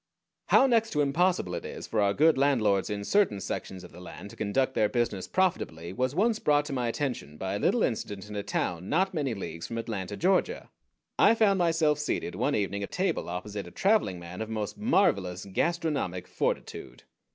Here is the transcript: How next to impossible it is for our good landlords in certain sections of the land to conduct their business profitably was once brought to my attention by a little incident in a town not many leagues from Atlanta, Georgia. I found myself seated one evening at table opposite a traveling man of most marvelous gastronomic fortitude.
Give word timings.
How 0.47 0.65
next 0.65 0.89
to 0.93 1.01
impossible 1.01 1.53
it 1.53 1.63
is 1.63 1.85
for 1.85 2.01
our 2.01 2.15
good 2.15 2.35
landlords 2.35 2.89
in 2.89 3.03
certain 3.03 3.39
sections 3.39 3.83
of 3.83 3.91
the 3.91 4.01
land 4.01 4.31
to 4.31 4.35
conduct 4.35 4.73
their 4.73 4.89
business 4.89 5.27
profitably 5.27 5.93
was 5.93 6.15
once 6.15 6.39
brought 6.39 6.65
to 6.65 6.73
my 6.73 6.87
attention 6.87 7.37
by 7.37 7.53
a 7.53 7.59
little 7.59 7.83
incident 7.83 8.27
in 8.27 8.35
a 8.35 8.41
town 8.41 8.89
not 8.89 9.13
many 9.13 9.35
leagues 9.35 9.67
from 9.67 9.77
Atlanta, 9.77 10.17
Georgia. 10.17 10.71
I 11.19 11.35
found 11.35 11.59
myself 11.59 11.99
seated 11.99 12.33
one 12.33 12.55
evening 12.55 12.81
at 12.81 12.89
table 12.91 13.29
opposite 13.29 13.67
a 13.67 13.71
traveling 13.71 14.17
man 14.17 14.41
of 14.41 14.49
most 14.49 14.75
marvelous 14.75 15.45
gastronomic 15.45 16.27
fortitude. 16.27 17.03